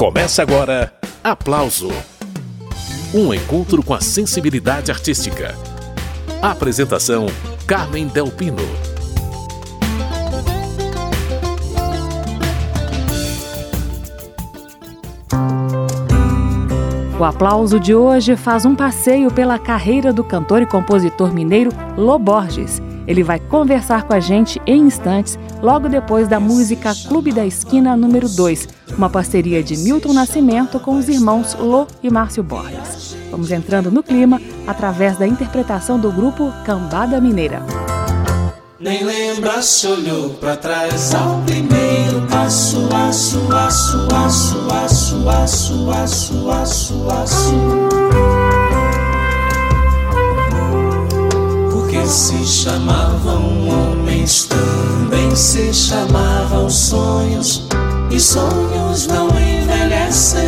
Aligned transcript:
Começa 0.00 0.40
agora 0.40 0.90
Aplauso 1.22 1.90
um 3.12 3.34
encontro 3.34 3.82
com 3.82 3.92
a 3.92 4.00
sensibilidade 4.00 4.90
artística. 4.90 5.54
Apresentação: 6.40 7.26
Carmen 7.66 8.06
Delpino. 8.06 8.62
O 17.18 17.22
aplauso 17.22 17.78
de 17.78 17.94
hoje 17.94 18.36
faz 18.36 18.64
um 18.64 18.74
passeio 18.74 19.30
pela 19.30 19.58
carreira 19.58 20.14
do 20.14 20.24
cantor 20.24 20.62
e 20.62 20.66
compositor 20.66 21.30
mineiro 21.30 21.70
Lô 21.98 22.18
Borges. 22.18 22.80
Ele 23.10 23.24
vai 23.24 23.40
conversar 23.40 24.04
com 24.04 24.14
a 24.14 24.20
gente 24.20 24.62
em 24.64 24.82
instantes, 24.82 25.36
logo 25.60 25.88
depois 25.88 26.28
da 26.28 26.38
música 26.38 26.92
Clube 27.08 27.32
da 27.32 27.44
Esquina 27.44 27.96
número 27.96 28.28
2, 28.28 28.68
uma 28.96 29.10
parceria 29.10 29.64
de 29.64 29.76
Milton 29.78 30.12
Nascimento 30.12 30.78
com 30.78 30.96
os 30.96 31.08
irmãos 31.08 31.56
Lô 31.58 31.88
e 32.04 32.08
Márcio 32.08 32.44
Borges. 32.44 33.16
Vamos 33.28 33.50
entrando 33.50 33.90
no 33.90 34.00
clima 34.00 34.40
através 34.64 35.18
da 35.18 35.26
interpretação 35.26 35.98
do 35.98 36.12
grupo 36.12 36.52
Cambada 36.64 37.20
Mineira. 37.20 37.64
Nem 38.78 39.02
lembra 39.02 39.60
se 39.60 39.88
olhou 39.88 40.30
para 40.34 40.56
trás 40.56 41.12
ao 41.12 41.40
primeiro 41.40 42.24
passo, 42.30 42.88
aço, 42.94 43.40
aço, 43.52 44.06
aço, 44.14 44.68
aço, 44.72 45.28
aço, 45.28 45.90
aço, 45.90 46.50
aço, 46.50 47.10
aço. 47.10 47.99
Porque 51.90 52.06
se 52.06 52.46
chamavam 52.46 53.68
homens, 53.68 54.46
também 54.46 55.34
se 55.34 55.74
chamavam 55.74 56.70
sonhos, 56.70 57.66
e 58.12 58.20
sonhos 58.20 59.08
não 59.08 59.26
envelhecem. 59.26 60.40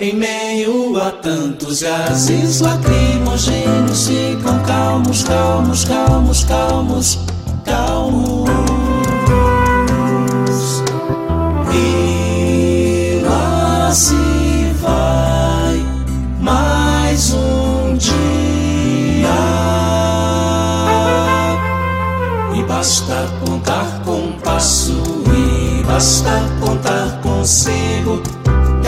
Em 0.00 0.12
meio 0.16 1.00
a 1.00 1.12
tantos 1.12 1.82
gases 1.82 2.62
lacrimogêneos 2.62 4.08
ficam 4.08 4.60
calmos, 4.64 5.22
calmos, 5.22 5.84
calmos, 5.84 6.42
calmos, 6.42 7.18
calmos. 7.64 8.35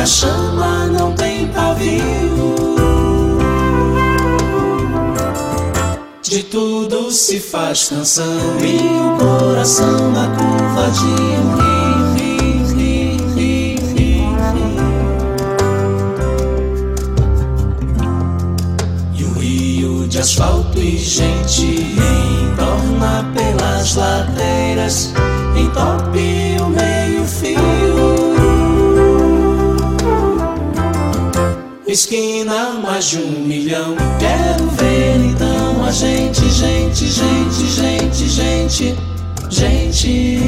Chama 0.09 0.87
não 0.87 1.12
tem 1.12 1.47
pavio. 1.48 2.56
De 6.23 6.42
tudo 6.45 7.11
se 7.11 7.39
faz 7.39 7.89
canção 7.89 8.25
e 8.61 8.77
o 8.77 9.17
coração 9.19 10.11
na 10.12 10.28
curva 10.28 10.91
de 10.91 11.05
rio, 11.56 12.17
rio, 12.17 12.67
rio, 12.77 13.28
rio, 13.34 13.78
rio. 13.95 14.37
E 19.15 19.25
o 19.25 19.33
rio 19.39 20.09
de 20.09 20.19
asfalto 20.19 20.78
e 20.78 20.97
gente 20.97 21.87
entorna 22.53 23.31
pelas 23.34 23.95
ladeiras, 23.95 25.12
entope 25.56 26.58
Esquina 31.89 32.75
mais 32.75 33.06
de 33.06 33.17
um 33.17 33.47
milhão. 33.47 33.97
Quero 34.19 34.69
ver 34.72 35.25
então 35.25 35.82
a 35.87 35.91
gente, 35.91 36.47
gente, 36.50 37.06
gente, 37.06 37.66
gente, 37.66 38.28
gente, 38.28 38.97
gente. 39.49 40.38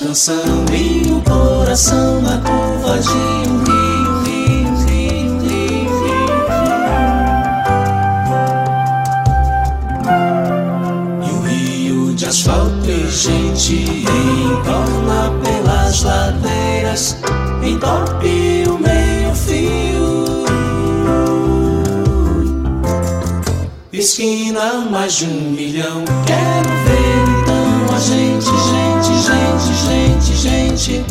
Canção 0.00 0.64
e 0.72 1.10
o 1.10 1.20
coração 1.22 2.20
na 2.20 2.38
curva 2.38 2.98
de 2.98 3.08
um 3.08 3.64
rio. 3.64 3.86
E 11.48 12.14
de 12.14 12.24
asfalto 12.24 12.88
e 12.88 13.10
gente 13.10 13.94
entorna 13.94 15.30
pelas 15.44 16.02
ladeiras, 16.02 17.16
entope 17.62 18.64
o 18.68 18.78
meio-fio. 18.78 20.46
Esquina 23.92 24.80
mais 24.90 25.14
de 25.14 25.26
um 25.26 25.50
milhão, 25.50 26.04
quero 26.26 26.70
ver 26.86 27.16
então 27.40 27.94
a 27.94 27.98
gente, 27.98 28.46
gente, 28.46 28.95
gente, 29.26 30.34
gente, 30.36 31.04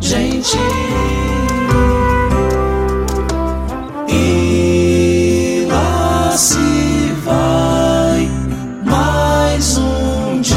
gente. 0.00 0.56
E 4.08 5.66
lá 5.70 6.32
se 6.32 6.58
vai 7.24 8.28
mais 8.84 9.78
um 9.78 10.40
dia. 10.40 10.56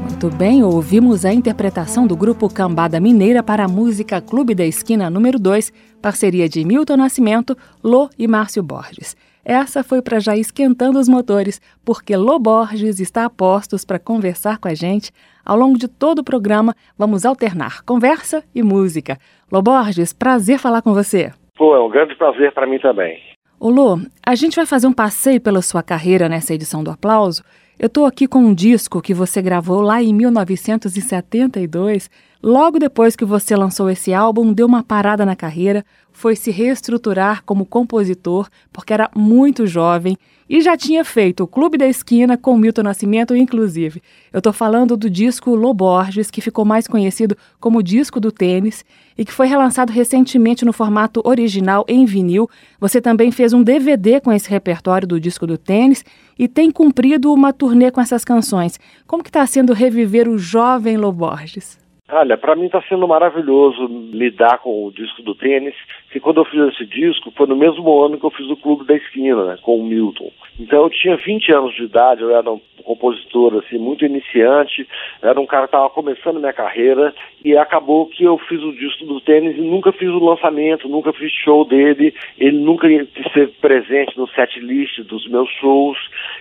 Muito 0.00 0.30
bem, 0.30 0.62
ouvimos 0.62 1.26
a 1.26 1.32
interpretação 1.32 2.06
do 2.06 2.16
grupo 2.16 2.48
Cambada 2.48 2.98
Mineira 2.98 3.42
para 3.42 3.64
a 3.64 3.68
música 3.68 4.20
Clube 4.20 4.54
da 4.54 4.64
Esquina 4.64 5.10
número 5.10 5.38
2, 5.38 5.70
parceria 6.00 6.48
de 6.48 6.64
Milton 6.64 6.96
Nascimento, 6.96 7.54
Lô 7.84 8.08
e 8.18 8.26
Márcio 8.26 8.62
Borges. 8.62 9.14
Essa 9.44 9.82
foi 9.82 10.00
para 10.00 10.20
já 10.20 10.36
esquentando 10.36 11.00
os 11.00 11.08
motores, 11.08 11.60
porque 11.84 12.16
Lô 12.16 12.38
Borges 12.38 13.00
está 13.00 13.24
a 13.24 13.30
postos 13.30 13.84
para 13.84 13.98
conversar 13.98 14.58
com 14.58 14.68
a 14.68 14.74
gente. 14.74 15.10
Ao 15.44 15.56
longo 15.56 15.76
de 15.76 15.88
todo 15.88 16.20
o 16.20 16.24
programa, 16.24 16.74
vamos 16.96 17.24
alternar 17.26 17.82
conversa 17.82 18.44
e 18.54 18.62
música. 18.62 19.18
Lô 19.50 19.60
Borges, 19.60 20.12
prazer 20.12 20.58
falar 20.58 20.80
com 20.80 20.94
você. 20.94 21.32
Pô, 21.56 21.74
é 21.74 21.80
um 21.80 21.90
grande 21.90 22.14
prazer 22.14 22.52
para 22.52 22.66
mim 22.66 22.78
também. 22.78 23.18
Ô 23.58 23.68
Lô, 23.68 23.98
a 24.24 24.34
gente 24.34 24.56
vai 24.56 24.66
fazer 24.66 24.86
um 24.86 24.92
passeio 24.92 25.40
pela 25.40 25.60
sua 25.60 25.82
carreira 25.82 26.28
nessa 26.28 26.54
edição 26.54 26.82
do 26.84 26.90
Aplauso. 26.90 27.42
Eu 27.82 27.88
estou 27.88 28.06
aqui 28.06 28.28
com 28.28 28.38
um 28.38 28.54
disco 28.54 29.02
que 29.02 29.12
você 29.12 29.42
gravou 29.42 29.80
lá 29.80 30.00
em 30.00 30.14
1972. 30.14 32.08
Logo 32.40 32.78
depois 32.78 33.16
que 33.16 33.24
você 33.24 33.56
lançou 33.56 33.90
esse 33.90 34.14
álbum, 34.14 34.52
deu 34.52 34.68
uma 34.68 34.84
parada 34.84 35.26
na 35.26 35.34
carreira, 35.34 35.84
foi 36.12 36.36
se 36.36 36.52
reestruturar 36.52 37.42
como 37.44 37.66
compositor, 37.66 38.48
porque 38.72 38.92
era 38.92 39.10
muito 39.16 39.66
jovem 39.66 40.16
e 40.52 40.60
já 40.60 40.76
tinha 40.76 41.02
feito 41.02 41.44
o 41.44 41.46
Clube 41.46 41.78
da 41.78 41.86
Esquina 41.86 42.36
com 42.36 42.58
Milton 42.58 42.82
Nascimento, 42.82 43.34
inclusive. 43.34 44.02
Eu 44.30 44.36
estou 44.36 44.52
falando 44.52 44.98
do 44.98 45.08
disco 45.08 45.54
Loborges, 45.54 46.30
que 46.30 46.42
ficou 46.42 46.62
mais 46.62 46.86
conhecido 46.86 47.34
como 47.58 47.82
Disco 47.82 48.20
do 48.20 48.30
Tênis 48.30 48.84
e 49.16 49.24
que 49.24 49.32
foi 49.32 49.46
relançado 49.46 49.90
recentemente 49.90 50.62
no 50.62 50.72
formato 50.74 51.22
original 51.24 51.86
em 51.88 52.04
vinil. 52.04 52.50
Você 52.78 53.00
também 53.00 53.32
fez 53.32 53.54
um 53.54 53.62
DVD 53.62 54.20
com 54.20 54.30
esse 54.30 54.50
repertório 54.50 55.08
do 55.08 55.18
Disco 55.18 55.46
do 55.46 55.56
Tênis 55.56 56.04
e 56.38 56.46
tem 56.46 56.70
cumprido 56.70 57.32
uma 57.32 57.50
turnê 57.50 57.90
com 57.90 58.02
essas 58.02 58.22
canções. 58.22 58.78
Como 59.06 59.22
que 59.22 59.30
está 59.30 59.46
sendo 59.46 59.72
reviver 59.72 60.28
o 60.28 60.36
jovem 60.36 60.98
Loborges? 60.98 61.81
Olha, 62.14 62.36
para 62.36 62.54
mim 62.54 62.66
está 62.66 62.82
sendo 62.90 63.08
maravilhoso 63.08 63.86
lidar 64.12 64.58
com 64.58 64.84
o 64.84 64.92
disco 64.92 65.22
do 65.22 65.34
tênis, 65.34 65.74
que 66.10 66.20
quando 66.20 66.42
eu 66.42 66.44
fiz 66.44 66.60
esse 66.74 66.84
disco 66.84 67.32
foi 67.34 67.46
no 67.46 67.56
mesmo 67.56 68.02
ano 68.02 68.18
que 68.18 68.26
eu 68.26 68.30
fiz 68.30 68.46
o 68.50 68.56
Clube 68.56 68.84
da 68.84 68.94
Esquina, 68.94 69.42
né, 69.46 69.58
com 69.62 69.78
o 69.78 69.82
Milton. 69.82 70.30
Então 70.60 70.82
eu 70.82 70.90
tinha 70.90 71.16
20 71.16 71.50
anos 71.54 71.74
de 71.74 71.84
idade, 71.84 72.20
eu 72.20 72.36
era 72.36 72.52
um 72.52 72.60
compositor 72.84 73.54
assim 73.64 73.78
muito 73.78 74.04
iniciante, 74.04 74.86
era 75.22 75.40
um 75.40 75.46
cara 75.46 75.62
que 75.62 75.68
estava 75.68 75.88
começando 75.88 76.38
minha 76.38 76.52
carreira 76.52 77.14
e 77.42 77.56
acabou 77.56 78.04
que 78.04 78.24
eu 78.24 78.36
fiz 78.36 78.62
o 78.62 78.74
disco 78.74 79.06
do 79.06 79.18
tênis 79.22 79.56
e 79.56 79.62
nunca 79.62 79.90
fiz 79.90 80.10
o 80.10 80.22
lançamento, 80.22 80.90
nunca 80.90 81.14
fiz 81.14 81.32
show 81.32 81.64
dele, 81.64 82.14
ele 82.36 82.58
nunca 82.58 82.88
esteve 82.88 83.52
presente 83.52 84.18
no 84.18 84.28
set 84.28 84.60
list 84.60 85.00
dos 85.04 85.26
meus 85.30 85.48
shows 85.52 85.96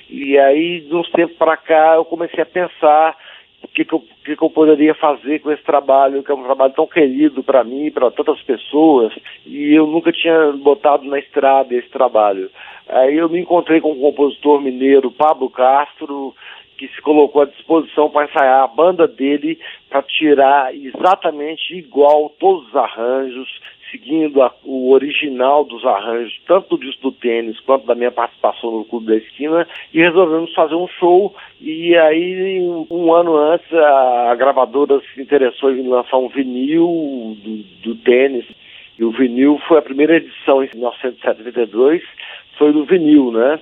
e 0.09 0.38
aí 0.38 0.81
de 0.81 0.94
uns 0.94 1.09
tempos 1.12 1.38
para 1.38 1.56
cá 1.56 1.94
eu 1.95 2.03
comecei 2.03 2.44
a 2.44 2.45
pensar 2.45 3.15
o 3.63 3.67
que, 3.67 3.85
que, 3.85 3.93
eu, 3.93 4.03
que, 4.23 4.35
que 4.35 4.43
eu 4.43 4.49
poderia 4.49 4.93
fazer 4.95 5.39
com 5.39 5.51
esse 5.51 5.63
trabalho, 5.63 6.23
que 6.23 6.31
é 6.31 6.35
um 6.35 6.43
trabalho 6.43 6.73
tão 6.73 6.87
querido 6.87 7.43
para 7.43 7.63
mim, 7.63 7.91
para 7.91 8.11
tantas 8.11 8.41
pessoas, 8.41 9.13
e 9.45 9.73
eu 9.73 9.85
nunca 9.87 10.11
tinha 10.11 10.51
botado 10.53 11.05
na 11.05 11.19
estrada 11.19 11.73
esse 11.73 11.89
trabalho. 11.89 12.49
Aí 12.89 13.17
eu 13.17 13.29
me 13.29 13.39
encontrei 13.39 13.79
com 13.79 13.91
o 13.91 13.99
compositor 13.99 14.59
mineiro 14.61 15.11
Pablo 15.11 15.49
Castro, 15.49 16.35
que 16.77 16.87
se 16.87 17.01
colocou 17.01 17.43
à 17.43 17.45
disposição 17.45 18.09
para 18.09 18.25
ensaiar 18.25 18.63
a 18.63 18.67
banda 18.67 19.07
dele 19.07 19.59
para 19.87 20.01
tirar 20.01 20.75
exatamente 20.75 21.75
igual 21.75 22.33
todos 22.39 22.67
os 22.67 22.75
arranjos, 22.75 23.47
seguindo 23.91 24.41
a, 24.41 24.51
o 24.63 24.91
original 24.91 25.65
dos 25.65 25.85
arranjos, 25.85 26.39
tanto 26.47 26.77
do 26.77 26.85
disco 26.85 27.03
do 27.03 27.11
tênis 27.11 27.59
quanto 27.59 27.85
da 27.85 27.93
minha 27.93 28.11
participação 28.11 28.71
no 28.71 28.85
Clube 28.85 29.07
da 29.07 29.17
Esquina, 29.17 29.67
e 29.93 29.99
resolvemos 29.99 30.53
fazer 30.53 30.75
um 30.75 30.88
show. 30.88 31.35
E 31.59 31.95
aí, 31.97 32.59
um 32.89 33.13
ano 33.13 33.35
antes, 33.35 33.71
a, 33.73 34.31
a 34.31 34.35
gravadora 34.35 35.01
se 35.13 35.21
interessou 35.21 35.71
em 35.71 35.88
lançar 35.88 36.17
um 36.17 36.29
vinil 36.29 37.38
do, 37.43 37.57
do 37.83 37.95
tênis. 37.97 38.45
E 38.97 39.03
o 39.03 39.11
vinil 39.11 39.59
foi 39.67 39.79
a 39.79 39.81
primeira 39.81 40.17
edição 40.17 40.63
em 40.63 40.69
1972, 40.73 42.01
foi 42.57 42.71
do 42.71 42.85
vinil, 42.85 43.31
né? 43.31 43.59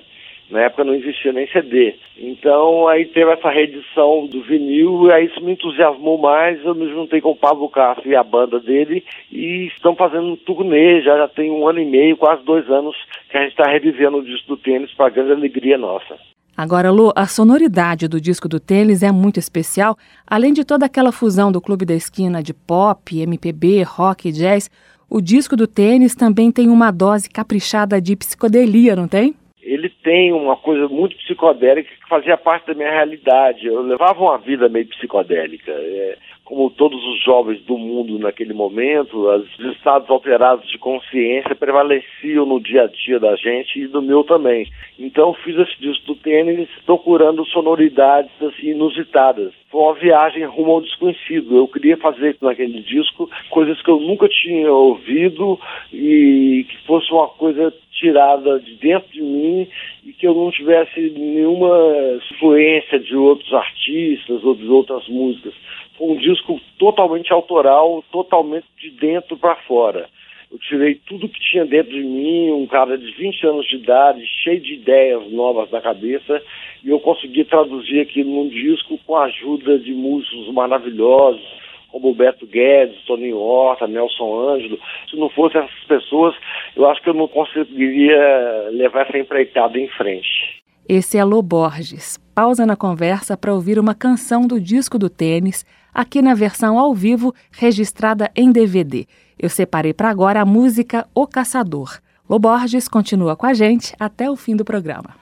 Na 0.50 0.62
época 0.62 0.84
não 0.84 0.94
existia 0.94 1.32
nem 1.32 1.46
CD. 1.48 1.94
Então 2.18 2.88
aí 2.88 3.06
teve 3.06 3.30
essa 3.30 3.48
reedição 3.48 4.26
do 4.26 4.42
vinil, 4.42 5.06
e 5.06 5.12
aí 5.12 5.26
isso 5.26 5.40
me 5.40 5.52
entusiasmou 5.52 6.18
mais. 6.18 6.62
Eu 6.64 6.74
me 6.74 6.88
juntei 6.90 7.20
com 7.20 7.30
o 7.30 7.36
Pablo 7.36 7.68
Castro 7.68 8.08
e 8.08 8.16
a 8.16 8.24
banda 8.24 8.58
dele 8.58 9.04
e 9.30 9.66
estão 9.66 9.94
fazendo 9.94 10.26
um 10.26 10.36
turnê. 10.36 11.00
Já, 11.02 11.16
já 11.16 11.28
tem 11.28 11.50
um 11.50 11.66
ano 11.68 11.78
e 11.78 11.86
meio, 11.86 12.16
quase 12.16 12.44
dois 12.44 12.68
anos, 12.68 12.96
que 13.30 13.36
a 13.36 13.42
gente 13.42 13.52
está 13.52 13.70
revivendo 13.70 14.18
o 14.18 14.24
disco 14.24 14.48
do 14.48 14.56
tênis 14.56 14.92
para 14.94 15.10
grande 15.10 15.32
alegria 15.32 15.78
nossa. 15.78 16.18
Agora, 16.56 16.90
Lu, 16.90 17.10
a 17.16 17.26
sonoridade 17.26 18.06
do 18.06 18.20
disco 18.20 18.46
do 18.46 18.60
Tênis 18.60 19.02
é 19.02 19.10
muito 19.10 19.38
especial. 19.38 19.96
Além 20.26 20.52
de 20.52 20.62
toda 20.62 20.84
aquela 20.84 21.10
fusão 21.10 21.50
do 21.50 21.58
Clube 21.58 21.86
da 21.86 21.94
Esquina 21.94 22.42
de 22.42 22.52
pop, 22.52 23.18
MPB, 23.18 23.82
rock 23.82 24.28
e 24.28 24.32
jazz, 24.32 24.70
o 25.08 25.22
disco 25.22 25.56
do 25.56 25.66
Tênis 25.66 26.14
também 26.14 26.52
tem 26.52 26.68
uma 26.68 26.90
dose 26.90 27.30
caprichada 27.30 27.98
de 27.98 28.14
psicodelia, 28.14 28.94
não 28.94 29.08
tem? 29.08 29.34
Ele 29.62 29.88
tem 29.88 30.32
uma 30.32 30.56
coisa 30.56 30.88
muito 30.88 31.16
psicodélica 31.16 31.90
que 31.90 32.08
fazia 32.08 32.36
parte 32.36 32.66
da 32.66 32.74
minha 32.74 32.90
realidade. 32.90 33.66
Eu 33.66 33.82
levava 33.82 34.20
uma 34.20 34.38
vida 34.38 34.68
meio 34.68 34.86
psicodélica. 34.86 35.70
É, 35.70 36.16
como 36.50 36.68
todos 36.68 37.00
os 37.06 37.22
jovens 37.22 37.62
do 37.62 37.78
mundo 37.78 38.18
naquele 38.18 38.52
momento, 38.52 39.28
os 39.28 39.76
estados 39.76 40.10
alterados 40.10 40.68
de 40.68 40.78
consciência 40.78 41.54
prevaleciam 41.54 42.44
no 42.44 42.60
dia 42.60 42.82
a 42.82 42.86
dia 42.88 43.20
da 43.20 43.36
gente 43.36 43.78
e 43.78 43.86
do 43.86 44.02
meu 44.02 44.24
também. 44.24 44.66
Então 44.98 45.32
fiz 45.32 45.56
esse 45.56 45.80
disco 45.80 46.06
do 46.06 46.16
tênis 46.16 46.68
procurando 46.84 47.46
sonoridades 47.46 48.32
assim, 48.42 48.70
inusitadas. 48.70 49.52
Foi 49.70 49.80
uma 49.80 49.94
viagem 49.94 50.44
rumo 50.44 50.72
ao 50.72 50.80
desconhecido. 50.80 51.56
Eu 51.56 51.68
queria 51.68 51.96
fazer 51.96 52.36
naquele 52.42 52.82
disco 52.82 53.30
coisas 53.48 53.80
que 53.80 53.88
eu 53.88 54.00
nunca 54.00 54.28
tinha 54.28 54.72
ouvido 54.72 55.56
e 55.92 56.66
que 56.68 56.84
fosse 56.84 57.12
uma 57.12 57.28
coisa 57.28 57.72
tirada 58.00 58.58
de 58.58 58.74
dentro 58.76 59.12
de 59.12 59.22
mim 59.22 59.68
e 60.04 60.12
que 60.12 60.26
eu 60.26 60.34
não 60.34 60.50
tivesse 60.50 60.98
nenhuma 61.10 62.18
influência 62.32 62.98
de 62.98 63.14
outros 63.14 63.52
artistas 63.52 64.42
ou 64.42 64.54
de 64.54 64.66
outras 64.66 65.06
músicas 65.08 65.54
um 66.00 66.16
disco 66.16 66.58
totalmente 66.78 67.32
autoral, 67.32 68.02
totalmente 68.10 68.64
de 68.78 68.90
dentro 68.90 69.36
para 69.36 69.54
fora. 69.56 70.08
Eu 70.50 70.58
tirei 70.58 70.96
tudo 71.06 71.28
que 71.28 71.38
tinha 71.38 71.64
dentro 71.64 71.92
de 71.92 72.00
mim, 72.00 72.50
um 72.50 72.66
cara 72.66 72.98
de 72.98 73.08
20 73.12 73.46
anos 73.46 73.66
de 73.68 73.76
idade, 73.76 74.26
cheio 74.42 74.60
de 74.60 74.74
ideias 74.74 75.30
novas 75.30 75.70
na 75.70 75.80
cabeça, 75.80 76.42
e 76.82 76.88
eu 76.88 76.98
consegui 76.98 77.44
traduzir 77.44 78.00
aquilo 78.00 78.30
num 78.30 78.48
disco 78.48 78.98
com 79.06 79.14
a 79.14 79.26
ajuda 79.26 79.78
de 79.78 79.92
músicos 79.92 80.52
maravilhosos, 80.52 81.59
como 81.90 82.14
Beto 82.14 82.46
Guedes, 82.46 83.04
Toninho 83.06 83.38
Horta, 83.38 83.86
Nelson 83.86 84.48
Ângelo. 84.48 84.78
Se 85.10 85.16
não 85.16 85.28
fossem 85.30 85.60
essas 85.60 85.84
pessoas, 85.84 86.34
eu 86.76 86.88
acho 86.88 87.02
que 87.02 87.08
eu 87.08 87.14
não 87.14 87.28
conseguiria 87.28 88.68
levar 88.70 89.06
essa 89.06 89.18
empreitada 89.18 89.78
em 89.78 89.88
frente. 89.88 90.60
Esse 90.88 91.18
é 91.18 91.24
Lô 91.24 91.42
Borges. 91.42 92.18
Pausa 92.34 92.66
na 92.66 92.76
conversa 92.76 93.36
para 93.36 93.54
ouvir 93.54 93.78
uma 93.78 93.94
canção 93.94 94.46
do 94.46 94.60
disco 94.60 94.98
do 94.98 95.08
tênis, 95.08 95.64
aqui 95.94 96.20
na 96.22 96.34
versão 96.34 96.78
ao 96.78 96.94
vivo 96.94 97.32
registrada 97.52 98.30
em 98.34 98.50
DVD. 98.50 99.06
Eu 99.38 99.48
separei 99.48 99.94
para 99.94 100.10
agora 100.10 100.40
a 100.40 100.46
música 100.46 101.06
O 101.14 101.26
Caçador. 101.26 101.98
Lô 102.28 102.38
Borges 102.38 102.88
continua 102.88 103.36
com 103.36 103.46
a 103.46 103.54
gente 103.54 103.94
até 103.98 104.30
o 104.30 104.36
fim 104.36 104.56
do 104.56 104.64
programa. 104.64 105.14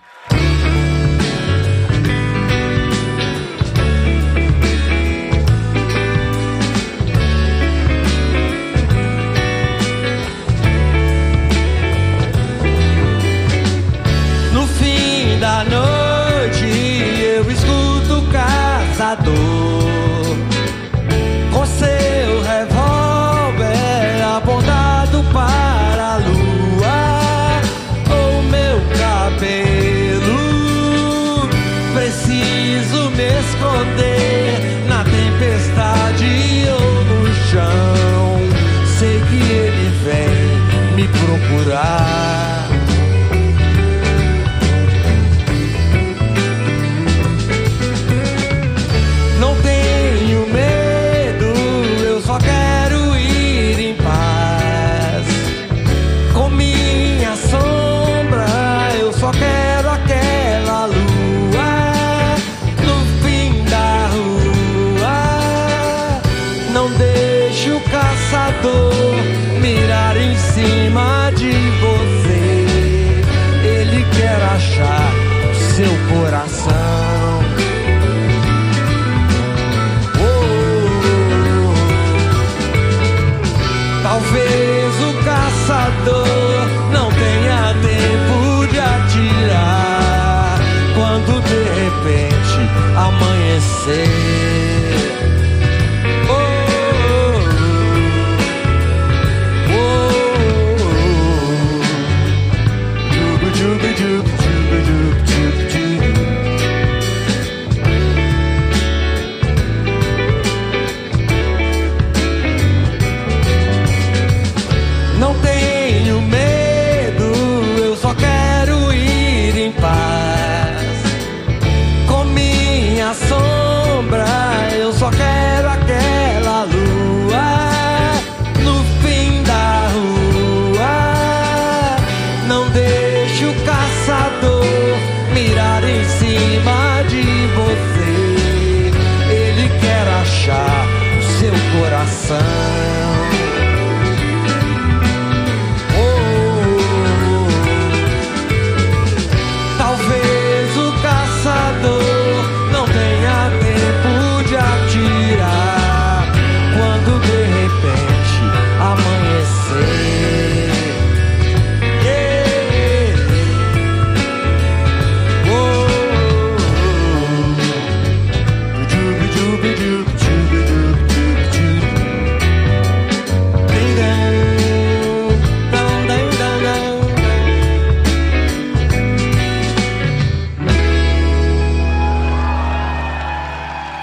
coração. 76.39 76.88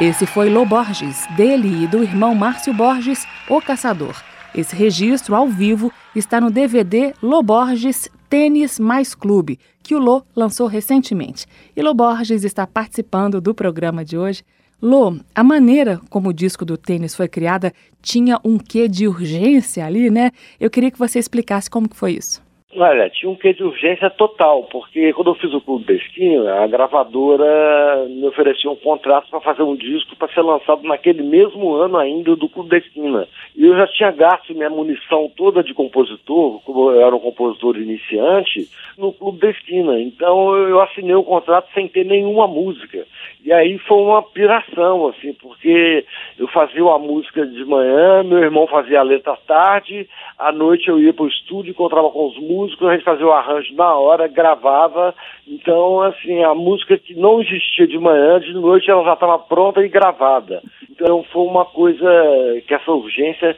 Esse 0.05 0.27
foi 0.27 0.51
Lô 0.51 0.67
Borges, 0.67 1.25
dele 1.35 1.83
e 1.83 1.87
do 1.87 2.03
irmão 2.03 2.35
Márcio 2.35 2.71
Borges, 2.71 3.25
O 3.49 3.59
Caçador. 3.59 4.15
Esse 4.53 4.75
registro 4.75 5.33
ao 5.33 5.47
vivo 5.47 5.91
está 6.15 6.39
no 6.39 6.51
DVD 6.51 7.11
Lô 7.23 7.41
Borges 7.41 8.07
Tênis 8.29 8.79
Mais 8.79 9.15
Clube, 9.15 9.57
que 9.81 9.95
o 9.95 9.97
Lô 9.97 10.21
lançou 10.35 10.67
recentemente. 10.67 11.47
E 11.75 11.81
Lô 11.81 11.95
Borges 11.95 12.43
está 12.43 12.67
participando 12.67 13.41
do 13.41 13.55
programa 13.55 14.05
de 14.05 14.15
hoje. 14.15 14.43
Lô, 14.79 15.17
a 15.33 15.43
maneira 15.43 15.99
como 16.07 16.29
o 16.29 16.33
disco 16.33 16.63
do 16.63 16.77
tênis 16.77 17.15
foi 17.15 17.27
criada 17.27 17.73
tinha 17.99 18.39
um 18.45 18.59
quê 18.59 18.87
de 18.87 19.07
urgência 19.07 19.83
ali, 19.83 20.11
né? 20.11 20.29
Eu 20.59 20.69
queria 20.69 20.91
que 20.91 20.99
você 20.99 21.17
explicasse 21.17 21.67
como 21.67 21.89
que 21.89 21.95
foi 21.95 22.11
isso. 22.11 22.44
Olha, 22.77 23.09
tinha 23.09 23.31
um 23.31 23.35
quê 23.35 23.53
de 23.53 23.63
urgência 23.63 24.09
total, 24.09 24.63
porque 24.63 25.13
quando 25.13 25.29
eu 25.29 25.35
fiz 25.35 25.53
o 25.53 25.61
Clube 25.61 25.85
da 25.85 25.93
Esquina, 25.93 26.55
a 26.55 26.67
gravadora 26.67 28.05
me 28.09 28.27
ofereceu 28.27 28.71
um 28.71 28.75
contrato 28.75 29.29
para 29.29 29.39
fazer 29.39 29.63
um 29.63 29.77
disco 29.77 30.13
para 30.17 30.27
ser 30.33 30.41
lançado 30.41 30.83
naquele 30.83 31.23
mesmo 31.23 31.73
ano 31.73 31.97
ainda 31.97 32.35
do 32.35 32.49
Clube 32.49 32.69
da 32.69 32.77
Esquina. 32.77 33.29
E 33.55 33.65
eu 33.65 33.77
já 33.77 33.87
tinha 33.87 34.11
gasto 34.11 34.53
minha 34.53 34.69
munição 34.69 35.31
toda 35.37 35.63
de 35.63 35.73
compositor, 35.73 36.59
como 36.65 36.91
eu 36.91 36.99
era 36.99 37.15
um 37.15 37.19
compositor 37.19 37.77
iniciante, 37.77 38.67
no 38.97 39.13
Clube 39.13 39.39
da 39.39 39.51
Esquina. 39.51 39.97
Então 39.97 40.53
eu 40.57 40.81
assinei 40.81 41.15
o 41.15 41.23
contrato 41.23 41.69
sem 41.73 41.87
ter 41.87 42.03
nenhuma 42.03 42.45
música. 42.45 43.05
E 43.45 43.53
aí 43.53 43.77
foi 43.77 43.99
uma 43.99 44.21
piração, 44.21 45.07
assim, 45.07 45.31
porque 45.33 46.03
eu 46.37 46.47
fazia 46.49 46.83
uma 46.83 46.99
música 46.99 47.45
de 47.45 47.63
manhã, 47.63 48.21
meu 48.23 48.39
irmão 48.39 48.67
fazia 48.67 48.99
a 48.99 49.03
letra 49.03 49.33
à 49.33 49.37
tarde, 49.37 50.09
à 50.37 50.51
noite 50.51 50.89
eu 50.89 50.99
ia 50.99 51.13
para 51.13 51.25
o 51.25 51.29
estúdio, 51.29 51.71
encontrava 51.71 52.09
com 52.09 52.27
os 52.27 52.37
músicos, 52.39 52.64
a 52.81 52.93
gente 52.93 53.03
fazia 53.03 53.25
o 53.25 53.31
arranjo 53.31 53.73
na 53.75 53.95
hora, 53.95 54.27
gravava. 54.27 55.13
Então, 55.47 56.01
assim, 56.01 56.43
a 56.43 56.53
música 56.53 56.97
que 56.97 57.13
não 57.13 57.41
existia 57.41 57.87
de 57.87 57.97
manhã, 57.97 58.39
de 58.39 58.53
noite 58.53 58.89
ela 58.89 59.03
já 59.03 59.13
estava 59.13 59.39
pronta 59.39 59.83
e 59.83 59.89
gravada. 59.89 60.61
Então 60.89 61.23
foi 61.31 61.43
uma 61.43 61.65
coisa 61.65 62.05
que 62.67 62.73
essa 62.73 62.91
urgência 62.91 63.55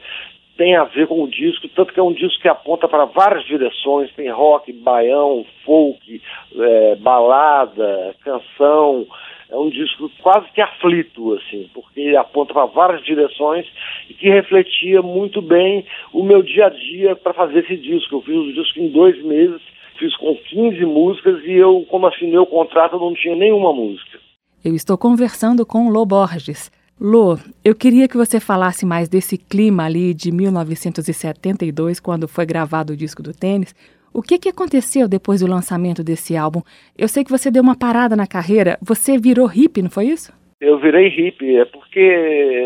tem 0.56 0.74
a 0.74 0.84
ver 0.84 1.06
com 1.06 1.22
o 1.22 1.28
disco, 1.28 1.68
tanto 1.68 1.94
que 1.94 2.00
é 2.00 2.02
um 2.02 2.12
disco 2.12 2.42
que 2.42 2.48
aponta 2.48 2.88
para 2.88 3.04
várias 3.04 3.44
direções, 3.44 4.12
tem 4.14 4.28
rock, 4.28 4.72
baião, 4.72 5.46
folk, 5.64 6.20
é, 6.56 6.96
balada, 6.96 8.14
canção, 8.24 9.06
é 9.50 9.56
um 9.56 9.70
disco 9.70 10.10
quase 10.22 10.46
que 10.52 10.60
aflito, 10.60 11.34
assim, 11.34 11.70
porque 11.72 12.00
ele 12.00 12.16
aponta 12.16 12.52
para 12.52 12.66
várias 12.66 13.02
direções 13.04 13.66
e 14.08 14.14
que 14.14 14.28
refletia 14.28 15.00
muito 15.00 15.40
bem 15.40 15.86
o 16.12 16.22
meu 16.22 16.42
dia 16.42 16.66
a 16.66 16.70
dia 16.70 17.16
para 17.16 17.32
fazer 17.32 17.60
esse 17.60 17.76
disco. 17.76 18.16
Eu 18.16 18.22
fiz 18.22 18.36
o 18.36 18.52
disco 18.52 18.78
em 18.78 18.90
dois 18.90 19.22
meses, 19.24 19.60
fiz 19.98 20.14
com 20.16 20.36
15 20.36 20.84
músicas 20.84 21.42
e 21.44 21.52
eu, 21.52 21.86
como 21.88 22.06
assinei 22.06 22.38
o 22.38 22.46
contrato, 22.46 22.98
não 22.98 23.14
tinha 23.14 23.34
nenhuma 23.34 23.72
música. 23.72 24.18
Eu 24.64 24.74
estou 24.74 24.98
conversando 24.98 25.64
com 25.64 25.88
Lô 25.88 26.04
Borges. 26.04 26.70
Lô, 27.00 27.38
eu 27.64 27.76
queria 27.76 28.08
que 28.08 28.16
você 28.16 28.40
falasse 28.40 28.84
mais 28.84 29.08
desse 29.08 29.38
clima 29.38 29.84
ali 29.84 30.12
de 30.12 30.32
1972, 30.32 32.00
quando 32.00 32.26
foi 32.26 32.44
gravado 32.44 32.92
o 32.92 32.96
disco 32.96 33.22
do 33.22 33.32
tênis, 33.32 33.72
o 34.12 34.22
que, 34.22 34.38
que 34.38 34.48
aconteceu 34.48 35.08
depois 35.08 35.40
do 35.40 35.46
lançamento 35.46 36.02
desse 36.02 36.36
álbum? 36.36 36.62
Eu 36.96 37.08
sei 37.08 37.24
que 37.24 37.30
você 37.30 37.50
deu 37.50 37.62
uma 37.62 37.78
parada 37.78 38.16
na 38.16 38.26
carreira. 38.26 38.78
Você 38.82 39.18
virou 39.18 39.46
hippie, 39.46 39.82
não 39.82 39.90
foi 39.90 40.06
isso? 40.06 40.32
Eu 40.60 40.76
virei 40.78 41.08
hippie, 41.08 41.56
é 41.56 41.64
porque 41.64 42.64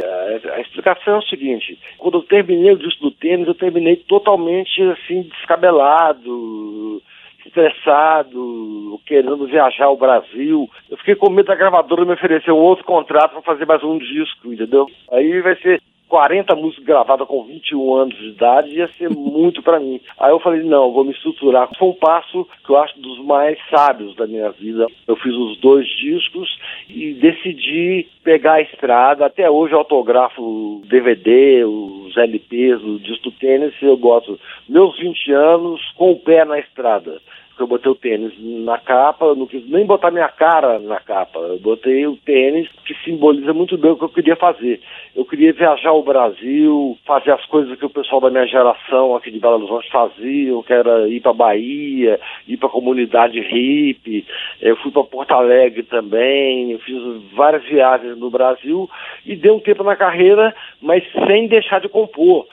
a, 0.55 0.61
explicação 0.61 1.17
é 1.17 1.19
o 1.19 1.29
seguinte: 1.29 1.79
quando 1.99 2.19
eu 2.19 2.23
terminei 2.23 2.73
o 2.73 2.79
disco 2.79 3.03
do 3.03 3.11
tênis, 3.11 3.47
eu 3.47 3.55
terminei 3.55 3.97
totalmente 3.97 4.81
assim, 4.83 5.23
descabelado, 5.23 7.03
estressado, 7.45 8.99
querendo 9.07 9.47
viajar 9.47 9.87
ao 9.87 9.97
Brasil. 9.97 10.71
Eu 10.91 10.97
fiquei 10.97 11.15
com 11.15 11.29
medo 11.29 11.47
da 11.47 11.55
gravadora 11.55 12.07
me 12.07 12.15
oferecer 12.15 12.51
um 12.51 12.57
outro 12.57 12.85
contrato 12.85 13.33
para 13.33 13.43
fazer 13.43 13.67
mais 13.67 13.83
um 13.85 13.99
disco, 13.99 14.53
entendeu? 14.53 14.87
Aí 15.11 15.43
vai 15.43 15.57
ser 15.57 15.83
40 16.13 16.55
músicas 16.57 16.85
gravadas 16.85 17.27
com 17.27 17.43
21 17.43 17.95
anos 17.95 18.19
de 18.19 18.29
idade 18.29 18.77
ia 18.77 18.87
ser 18.99 19.09
muito 19.09 19.63
para 19.63 19.81
mim. 19.81 19.99
Aí 20.21 20.31
eu 20.31 20.39
falei, 20.41 20.63
não, 20.63 20.93
vou 20.93 21.05
me 21.05 21.13
estruturar. 21.13 21.71
Foi 21.79 21.89
um 21.89 21.95
passo 21.95 22.47
que 22.63 22.71
eu 22.71 22.77
acho 22.77 23.01
dos 23.01 23.19
mais 23.25 23.59
sábios 23.71 24.15
da 24.15 24.27
minha 24.27 24.51
vida. 24.51 24.87
Eu 25.09 25.17
fiz 25.17 25.33
os 25.33 25.59
dois 25.61 25.87
discos 25.89 26.55
e 26.87 27.15
decidi 27.15 28.07
pegar 28.23 28.57
a 28.57 28.61
estrada. 28.61 29.25
Até 29.25 29.49
hoje 29.49 29.73
eu 29.73 29.79
autografo 29.79 30.83
DVD, 30.85 31.65
os 31.65 32.15
LPs, 32.15 32.83
o 32.83 32.99
disco 32.99 33.31
tênis, 33.31 33.73
eu 33.81 33.97
gosto 33.97 34.39
meus 34.69 34.95
20 34.99 35.33
anos 35.33 35.81
com 35.97 36.13
o 36.13 36.21
pé 36.21 36.45
na 36.45 36.59
estrada 36.59 37.23
eu 37.61 37.67
botei 37.67 37.91
o 37.91 37.95
tênis 37.95 38.33
na 38.39 38.79
capa, 38.79 39.27
eu 39.27 39.37
não 39.37 39.47
quis 39.47 39.69
nem 39.69 39.85
botar 39.85 40.11
minha 40.11 40.29
cara 40.29 40.79
na 40.79 41.01
capa, 41.01 41.39
eu 41.39 41.59
botei 41.59 42.07
o 42.07 42.17
tênis 42.17 42.69
que 42.85 42.95
simboliza 43.05 43.53
muito 43.53 43.77
bem 43.77 43.91
o 43.91 43.97
que 43.97 44.05
eu 44.05 44.09
queria 44.09 44.37
fazer. 44.37 44.81
Eu 45.15 45.25
queria 45.25 45.53
viajar 45.53 45.93
o 45.93 46.03
Brasil, 46.03 46.97
fazer 47.07 47.33
as 47.33 47.45
coisas 47.47 47.79
que 47.79 47.85
o 47.85 47.91
pessoal 47.91 48.21
da 48.21 48.31
minha 48.31 48.47
geração 48.47 49.15
aqui 49.15 49.31
de 49.31 49.39
Belo 49.39 49.57
Horizonte 49.57 49.91
faziam, 49.91 50.63
que 50.63 50.73
era 50.73 51.09
ir 51.09 51.21
para 51.21 51.33
Bahia, 51.33 52.19
ir 52.49 52.57
para 52.57 52.69
comunidade 52.69 53.41
hippie, 53.41 54.27
eu 54.61 54.77
fui 54.77 54.91
para 54.91 55.05
Porto 55.05 55.33
Alegre 55.33 55.83
também, 55.83 56.73
eu 56.73 56.79
fiz 56.79 57.01
várias 57.35 57.65
viagens 57.65 58.19
no 58.19 58.31
Brasil 58.31 58.89
e 59.27 59.37
dei 59.37 59.51
um 59.51 59.61
tempo 59.61 59.85
na 59.85 59.97
carreira, 59.97 60.55
mas 60.81 61.05
sem 61.27 61.47
deixar 61.47 61.81
de 61.81 61.89
compor 61.89 62.47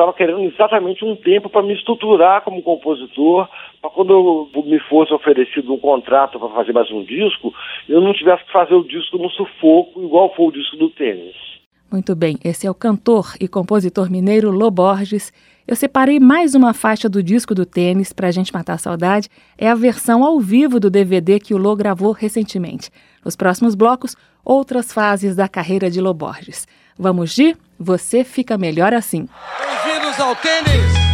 estava 0.00 0.14
querendo 0.14 0.40
exatamente 0.40 1.04
um 1.04 1.14
tempo 1.14 1.50
para 1.50 1.62
me 1.62 1.74
estruturar 1.74 2.42
como 2.42 2.62
compositor, 2.62 3.46
para 3.80 3.90
quando 3.90 4.12
eu 4.54 4.62
me 4.62 4.80
fosse 4.80 5.12
oferecido 5.12 5.72
um 5.72 5.78
contrato 5.78 6.38
para 6.38 6.48
fazer 6.48 6.72
mais 6.72 6.90
um 6.90 7.04
disco, 7.04 7.52
eu 7.88 8.00
não 8.00 8.14
tivesse 8.14 8.44
que 8.44 8.52
fazer 8.52 8.74
o 8.74 8.82
disco 8.82 9.18
no 9.18 9.28
sufoco, 9.30 10.02
igual 10.02 10.34
foi 10.34 10.46
o 10.46 10.52
disco 10.52 10.76
do 10.76 10.88
tênis. 10.90 11.34
Muito 11.92 12.14
bem, 12.14 12.38
esse 12.44 12.66
é 12.66 12.70
o 12.70 12.74
cantor 12.74 13.34
e 13.40 13.46
compositor 13.46 14.10
mineiro 14.10 14.50
Lô 14.50 14.70
Borges. 14.70 15.32
Eu 15.66 15.76
separei 15.76 16.18
mais 16.18 16.54
uma 16.54 16.72
faixa 16.72 17.08
do 17.08 17.22
disco 17.22 17.54
do 17.54 17.66
tênis 17.66 18.12
para 18.12 18.28
a 18.28 18.30
gente 18.30 18.54
matar 18.54 18.74
a 18.74 18.78
saudade. 18.78 19.28
É 19.58 19.68
a 19.68 19.74
versão 19.74 20.24
ao 20.24 20.40
vivo 20.40 20.80
do 20.80 20.88
DVD 20.88 21.38
que 21.38 21.52
o 21.52 21.58
Lô 21.58 21.76
gravou 21.76 22.12
recentemente. 22.12 22.90
Nos 23.24 23.36
próximos 23.36 23.74
blocos, 23.74 24.16
outras 24.44 24.92
fases 24.92 25.36
da 25.36 25.48
carreira 25.48 25.90
de 25.90 26.00
Lô 26.00 26.14
Borges. 26.14 26.66
Vamos 26.96 27.34
de 27.34 27.56
Você 27.82 28.24
Fica 28.24 28.58
Melhor 28.58 28.92
Assim. 28.92 29.26
Bem-vindos 29.58 30.20
ao 30.20 30.36
tênis! 30.36 31.09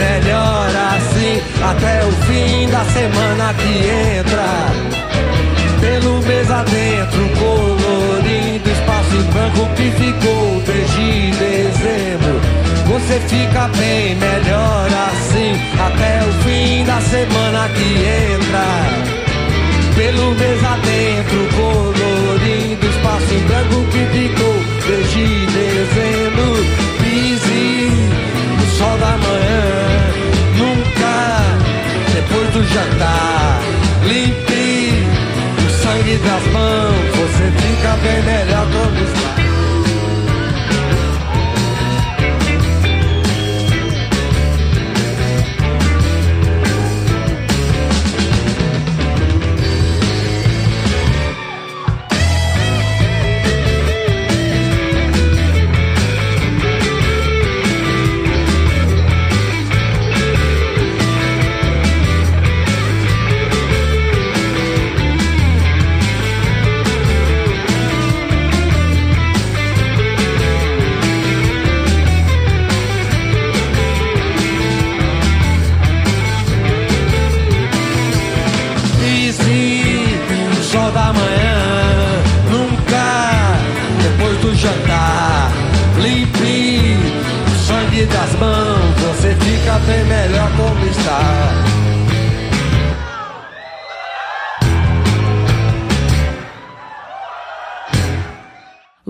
Melhor 0.00 0.68
assim 0.96 1.40
até 1.62 2.02
o 2.04 2.12
fim 2.24 2.68
da 2.70 2.84
semana 2.86 3.54
que 3.54 3.72
entra. 4.18 4.50
Pelo 5.80 6.22
mês 6.22 6.50
adentro, 6.50 7.28
colorindo 7.38 8.70
espaço 8.70 9.14
em 9.16 9.22
branco 9.32 9.68
que 9.76 9.90
ficou 10.02 10.62
desde 10.66 11.30
dezembro. 11.38 12.40
Você 12.88 13.20
fica 13.28 13.68
bem 13.76 14.16
melhor 14.16 14.88
assim 15.08 15.52
até 15.86 16.12
o 16.26 16.32
fim 16.44 16.84
da 16.84 17.00
semana 17.00 17.68
que 17.68 17.88
entra. 18.34 18.66
Pelo 19.94 20.34
mês 20.34 20.64
adentro, 20.64 21.40
colorindo 21.56 22.86
espaço 22.86 23.34
em 23.34 23.46
branco 23.46 23.84
que 23.92 24.02
ficou 24.18 24.56
desde 24.86 25.46
dezembro 25.46 26.80
sol 28.80 28.96
da 28.96 29.14
manhã, 29.18 29.29
jantar. 32.72 33.60
Limpe 34.04 34.92
o 35.66 35.70
sangue 35.82 36.16
das 36.18 36.46
mãos, 36.52 37.16
você 37.16 37.50
fica 37.62 37.96
bem 38.02 38.22
melhor 38.22 38.66
quando 38.72 39.02
está. 39.04 39.29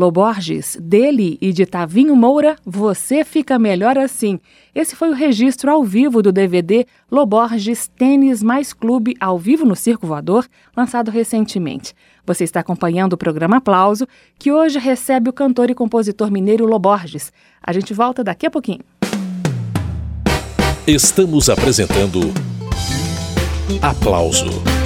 Loborges, 0.00 0.78
dele 0.80 1.36
e 1.42 1.52
de 1.52 1.66
Tavinho 1.66 2.16
Moura, 2.16 2.56
Você 2.64 3.22
Fica 3.22 3.58
Melhor 3.58 3.98
Assim. 3.98 4.40
Esse 4.74 4.96
foi 4.96 5.10
o 5.10 5.14
registro 5.14 5.70
ao 5.70 5.84
vivo 5.84 6.22
do 6.22 6.32
DVD 6.32 6.86
Loborges 7.12 7.86
Tênis 7.86 8.42
Mais 8.42 8.72
Clube 8.72 9.14
ao 9.20 9.38
vivo 9.38 9.66
no 9.66 9.76
Circo 9.76 10.06
Voador, 10.06 10.46
lançado 10.74 11.10
recentemente. 11.10 11.92
Você 12.24 12.44
está 12.44 12.60
acompanhando 12.60 13.12
o 13.12 13.18
programa 13.18 13.58
Aplauso, 13.58 14.06
que 14.38 14.50
hoje 14.50 14.78
recebe 14.78 15.28
o 15.28 15.34
cantor 15.34 15.68
e 15.68 15.74
compositor 15.74 16.30
mineiro 16.30 16.64
Loborges. 16.64 17.30
A 17.62 17.70
gente 17.70 17.92
volta 17.92 18.24
daqui 18.24 18.46
a 18.46 18.50
pouquinho. 18.50 18.80
Estamos 20.86 21.50
apresentando 21.50 22.20
Aplauso 23.82 24.79